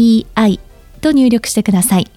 [0.00, 0.60] ZENTOKEIEI
[1.00, 2.10] と入力してください。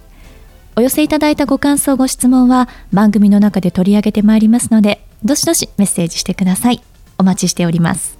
[0.76, 6.82] お寄せいただいたご感想、ご質問は番組の中で取り上げてまいりますので、どしどしメッセージしてください。
[7.18, 8.18] お待ちしております。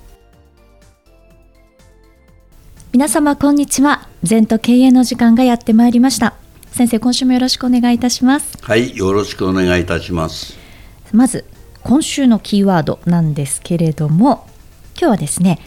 [2.92, 4.08] 皆様、こんにちは。
[4.22, 6.36] 全と経営の時間がやってまいりました。
[6.72, 8.58] 先生、今週もよろしくお願いいたします。
[8.62, 10.58] はい、よろしくお願いいたします。
[11.12, 11.46] まず、
[11.82, 14.48] 今週のキーワードなんですけれども、
[14.96, 15.60] 今日はですね、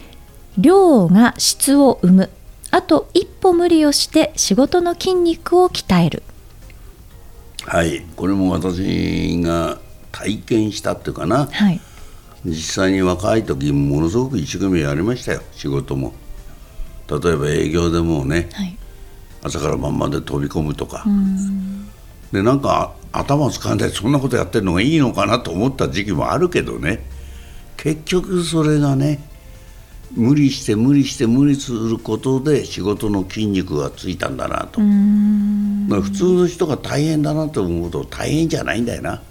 [0.57, 2.29] 量が質を生む
[2.77, 6.21] あと一歩無理をして仕事の筋肉を鍛える。
[7.65, 8.05] はい。
[8.15, 9.79] これも私が
[10.11, 11.81] 体験したっていうかな、はい、
[12.45, 15.41] 実際に若い時ものすごく一生懸命やりましたよ。
[15.53, 16.13] 仕事も。
[17.09, 18.77] 例えば営業でもね、はい、
[19.41, 21.03] 朝から晩まで飛び込むとか。
[22.31, 27.03] でなんか頭使わないそんなことやってるのがいいのかなと思った時期もあるけどね。
[27.75, 29.26] 結局それがね
[30.15, 34.79] 無理して無理して無理することで仕事の筋肉がついたんだなと。
[34.79, 39.21] 普通の人が大変だなと思うと大変じゃないんだよな。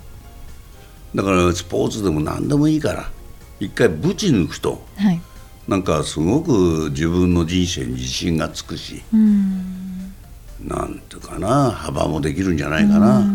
[1.15, 3.11] だからスポーツでも何でもいいから。
[3.59, 5.21] 一回ぶち抜くと、はい、
[5.67, 9.03] なんかすごく自分の人生に自信がつくし
[10.61, 13.27] なんていうかな幅もできるんじゃないかな。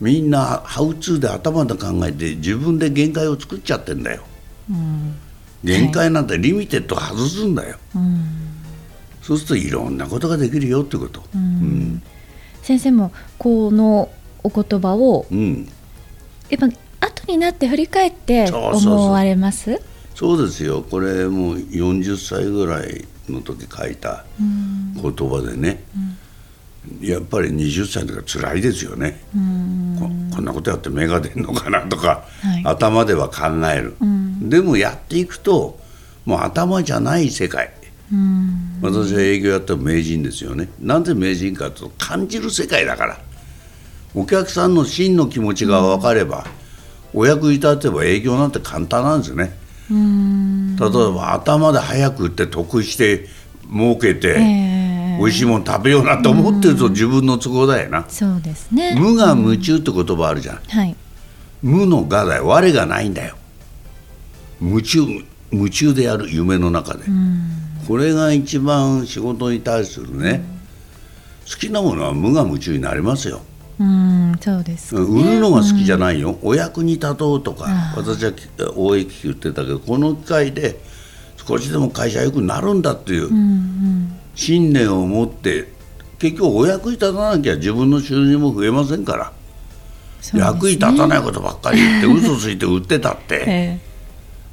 [0.00, 4.22] みんなハウツーで頭で考えて自分で限界を作っちゃってんだよ。
[5.64, 12.02] 限界なんてリミテッド外すんだよ、はい、そうするといろんなことができるよってこと、うん、
[12.62, 14.08] 先生もこの
[14.44, 15.68] お言葉を、うん、
[16.48, 19.80] やっぱ後になって振り返って思われます？
[20.14, 20.82] そうですよ。
[20.82, 25.84] これもう40歳ぐらいの時書いた言葉でね、
[27.00, 29.20] うん、やっぱり20歳の時は辛いですよね。
[30.00, 35.78] ここんなことやって芽が出るのかなとか、はい、頭では考える、うんでもやっていくと
[36.24, 37.72] もう頭じゃない世界。
[38.80, 40.68] 私は営業やった名人ですよね。
[40.80, 43.18] なんで名人かというと感じる世界だから。
[44.14, 46.46] お客さんの真の気持ちが分かれば、
[47.12, 49.52] お役に立てば営業なんて簡単なんですよね。
[49.90, 53.26] 例えば頭で早く打って得して
[53.70, 58.04] 儲けて、えー、美味しいもの食べようなと思ってると自分の都合だよな。
[58.08, 58.94] そうですね。
[58.98, 60.96] 無我夢中って言葉あるじゃん、はい、
[61.62, 62.46] 無の我だよ。
[62.46, 63.36] 我がないんだよ
[64.60, 65.00] 夢中
[65.50, 67.04] 夢中でやる夢の中で、
[67.86, 70.44] これが一番仕事に対するね、
[71.48, 73.40] 好きなものは無我夢中になりますよ。
[73.80, 78.32] うんそうです、ね、売るのが好きじゃないよ、お役に立とうとか私は
[78.76, 80.80] 大駅言ってたけどこの機会で
[81.46, 83.30] 少しでも会社良くなるんだっていう
[84.34, 85.72] 信念を持って
[86.18, 89.32] 結局お役に立たなきゃ自分の収入も増えませんから、
[90.34, 93.44] ね、役に立たないことばっかり言って嘘ついて売ってたって。
[93.46, 93.87] え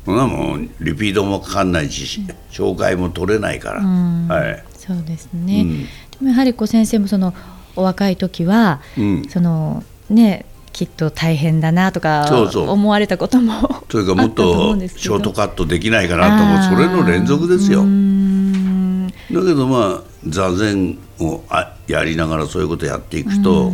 [0.06, 2.22] そんなもんリピートもかかんないし、
[2.52, 5.88] 紹介も取れないから、はい、そうですね、うん、で
[6.22, 7.34] もやはりこう先生もその
[7.76, 17.80] お若い時は、うん、そのねきっと大変だなとか思われたこともというかもっとショートカットできないかなと思うそれの連続ですよ。
[17.80, 23.72] だけどまあ座禅をあやりながらそういうことやっていくと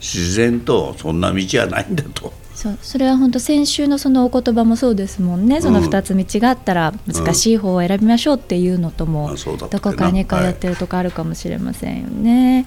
[0.00, 9.32] 自然とそんな道はないんだとそうそれは本当先週のそのお言葉もそうですもんね、その2つ道があったら難しい方を選びましょうっていうのとも、
[9.70, 12.66] どこかに通ってるとこあるかもしれませんよね。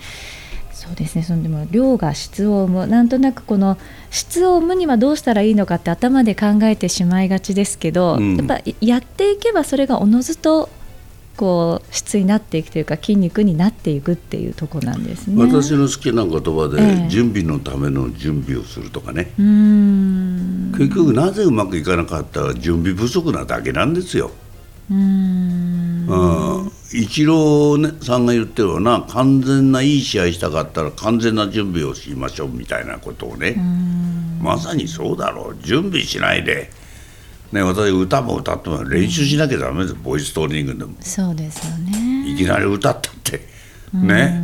[0.69, 1.24] はい、そうですね。
[1.24, 2.88] そのでも量が質を生む。
[2.88, 3.78] なんとなくこの
[4.12, 10.69] 質を生むにはどうしたらいいのかって頭で考えてしまいがちですけど、うん、やっぱやっていけばそれがおのずと
[11.38, 15.42] こう質になっていくというか筋肉になっていくっていうとこなんですね。
[15.42, 19.31] 私の好きな言葉で、ええ、準備のための準備をするとかね。
[19.38, 24.31] 結局なぜうまくいかなかったら準備不足なだけなんですよ。
[24.89, 26.72] うん。
[26.94, 33.56] イチローさんが言ってるような完全ないい試合したかったら完全な準備をしましょうみたいなことをね。
[34.42, 35.57] まさにそうだろう。
[35.63, 36.69] 準備しないで
[37.51, 40.94] ね、私歌も歌っても練習しなきゃダメです、ボイストレーニングでも。
[41.01, 42.30] そうですよね。
[42.30, 43.42] いきなり歌ったって。
[43.94, 44.42] ね。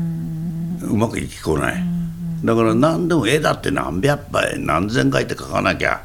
[0.82, 1.84] うまくいきこない。
[2.44, 6.02] だから何でも絵だって何百杯何千回って書かなきゃ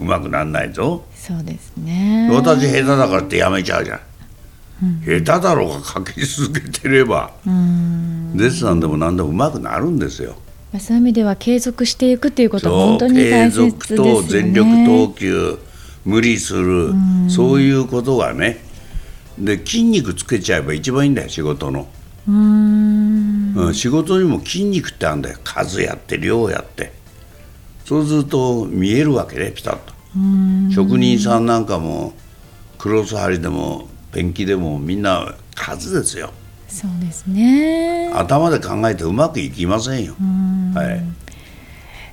[0.00, 1.04] うまくなんないぞ。
[1.14, 2.28] そうですね。
[2.32, 4.00] 私下手だからってやめちゃうじゃん。
[4.82, 7.30] うん、下手だろうが書き続けてれば。
[7.44, 10.36] デッサンでも何でもうまくなるんですよ。
[10.78, 13.72] そういう意味では継続していくっていうことは本当に大切ですよね。
[13.72, 15.58] 継続と全力投球
[16.08, 16.94] 無理する。
[17.28, 18.56] そういうことがね。
[19.38, 21.86] で筋肉つけちゃえば一番いいんだよ仕事の。
[22.26, 23.74] うん。
[23.74, 25.38] 仕事にも筋肉ってあるんだよ。
[25.44, 26.92] 数やって量やって。
[27.84, 29.92] そうすると見えるわけねピタッと。
[30.74, 32.14] 職人さんなんかも
[32.78, 36.30] クロス張りでもペンキでもみんな数ですよ。
[36.68, 38.10] そうですね。
[38.14, 40.14] 頭で考えてうまくいきませんよ。
[40.74, 41.17] はい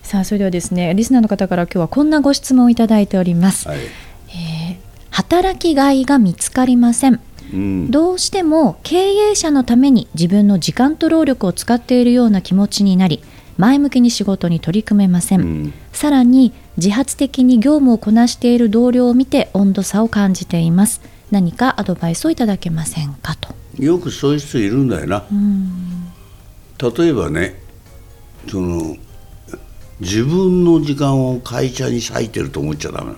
[0.05, 4.77] さあそれではですねリスナーの方から今日はこんなご質問をいただいております、はい、えー、
[5.09, 7.19] 働きがいが見つかりません。
[7.51, 13.23] うん、どうしても経営者のために自分の時間と労力を使っているような気持ちになり
[13.57, 21.01] 前向きに仕事に取り組めません、うん、さらに自発的に業務をこなしている同僚を見て温度差を感じています。
[21.31, 23.55] 何かアドバイスをいただけませんかと。
[23.77, 26.11] よくそういう人いるんだよな、うん、
[26.79, 27.59] 例えばね
[28.47, 28.95] その
[29.99, 33.17] 自分の時間を会社に割いてると思っちゃダメな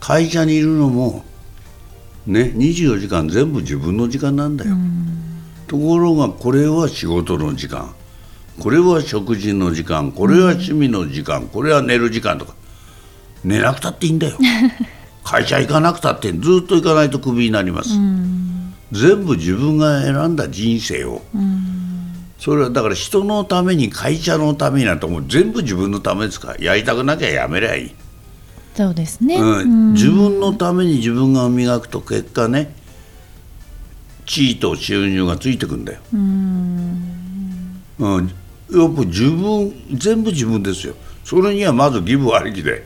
[0.00, 1.24] 会社にいるのも
[2.26, 4.76] ね24時間全部自分の時間なんだよ、
[5.66, 7.94] ところがこれは仕事の時間。
[8.60, 10.12] これは食事の時間。
[10.12, 11.48] これは趣味の時間。
[11.48, 12.54] これは寝る時間とか。
[13.42, 14.38] 寝なくたっていいんだよ。
[15.24, 17.90] 会社行かなくたってずっと行かないとクビになります、
[18.92, 21.22] 全部自分が選んだ人生を、
[22.44, 26.52] それはだから人のために会社のためになんてもう全部自分のためですか？
[26.52, 27.94] らやりたくなきゃやめりゃいい。
[28.74, 32.74] そうですね、うん、自分のために自分が磨くと結果ね
[34.26, 36.00] 地位と収入がついてくんだよ。
[36.12, 40.94] うん、うん、やっぱ自分全部自分ですよ。
[41.24, 42.84] それにはまず義務ありきで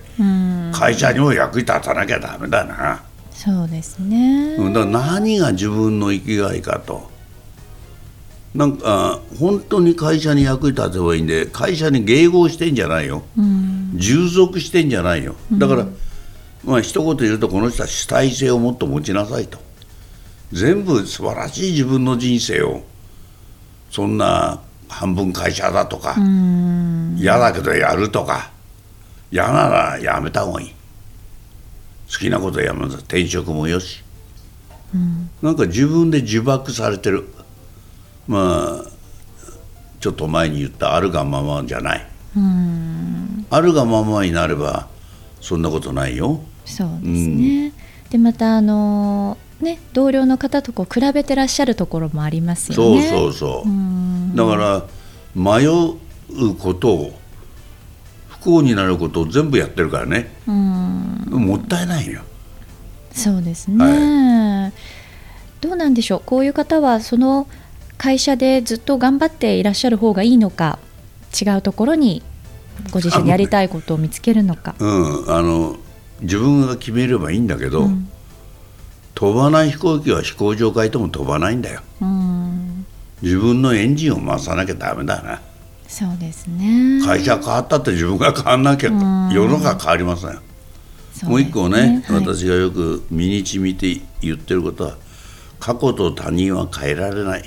[0.73, 3.03] 会社にも役に立たなきゃダメだな。
[3.33, 4.57] そうですね。
[4.57, 7.11] だから何が自分の生きがいかと
[8.55, 15.37] なんか本当に会社に役に立てばいいんで会社に迎合してんじゃないよ、うん、従属してんじゃないよ。
[15.53, 15.97] だから、うん、
[16.65, 19.59] まあ一言言うとこの人は主体性をもっと持ちなさいと。
[20.53, 22.83] 全部素晴らしい自分の人生を
[23.91, 26.17] そんな半分会社だとか
[27.17, 28.51] 嫌だけどやるとか
[29.31, 30.75] 嫌ならやめた方がいい。
[32.11, 34.03] 好きなことやめな転職もよし、
[34.95, 37.29] うん、なんか自分で呪縛されてる
[38.29, 38.91] まあ
[40.01, 42.07] ちょっと前に言ったあるがままじゃない。
[43.51, 44.87] あるがままになれば
[45.41, 46.41] そんなことないよ。
[46.65, 47.73] そうですね、うん、
[48.11, 53.09] でまたあのね同僚の方とこう比べてらっしゃるところもありますよね。
[53.09, 54.37] そうそうそう。
[54.37, 54.85] だから
[55.35, 57.19] 迷うことを
[58.29, 60.31] 不幸になることを全部やってるからね。
[60.47, 62.21] もったいないよ。
[63.11, 64.73] そうですね、はい、
[65.61, 66.23] どうなんでしょう。
[66.25, 67.49] こういう方はその
[67.99, 70.79] 会社でずっと頑張っていらっしゃる方がいいのか
[71.39, 72.23] 違うところに
[72.91, 75.77] ご自身でやりたいことを見つけるのか、うん、あの
[76.21, 78.09] 自分が決めればいいんだけど、うん、
[79.15, 82.87] 飛ばない飛行機は飛行場変えても飛ばないんだよ、うん、
[83.21, 85.43] 自分のエンジンを回さなきゃダメだな。
[85.89, 87.01] そうですね。
[87.03, 88.91] 会社変わったって自分が変わんなきゃ、
[89.33, 90.39] 世の中変わりません、ね、
[91.23, 94.97] もう一個ね、はい、私がよく身にちみて言ってることは
[95.59, 97.43] 過去と他人は変えられない、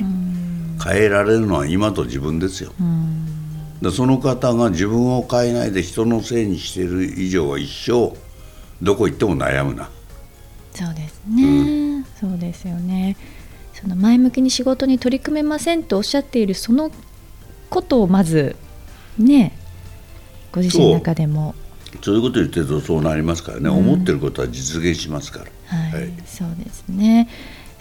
[0.84, 2.74] 変えられるのは今と自分ですよ、
[3.82, 8.15] でその方が自分を変えないで人のせいにしている以上は一生
[8.82, 9.89] どこ行っても悩むな。
[10.74, 13.18] そうですね、うん、そうですよね。
[13.74, 16.91] その前向きに仕事に取り組めませんとおっしゃっているその
[17.70, 18.56] ことをまず
[19.18, 19.58] ね
[20.51, 21.56] ご自身の中でも。
[22.01, 25.46] そういうこと言ってるとそうなりますからね、うん、思ってることは実現しますから、
[25.77, 27.27] はい、はい、そうですね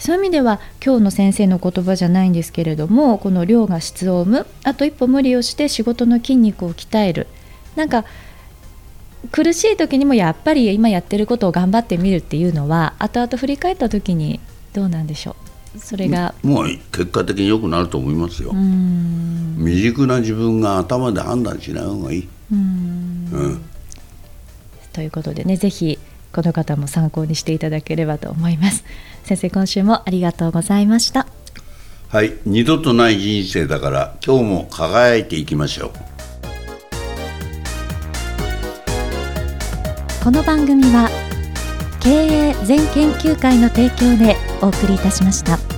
[0.00, 7.28] そういう意味では今日の先生の言葉じゃないんですけれどもこの量が質を生むあと一歩無理をして仕事の筋肉を鍛える。
[7.76, 8.04] なんか
[9.30, 14.40] 苦しい時にもやっぱり今やってることを頑張ってみるっていうのは後々振り返った時に
[14.72, 15.36] どうなんでしょ
[15.76, 15.78] う？
[15.78, 18.52] それがもう結果的に良くなると思いますよ。
[19.58, 22.28] 未熟な自分が頭で判断しない方がいい。
[22.50, 23.62] うん、
[24.94, 25.98] ということでねぜひ
[26.32, 28.84] この方も参考にしていただければと思います。
[29.24, 31.26] 先生今週もありがとうございました。
[32.08, 35.90] はい二度とない人生だから今日も輝いていきましょう。
[40.24, 41.08] この番組は
[42.00, 45.69] 経営全研究会の提供でお送りいたしました。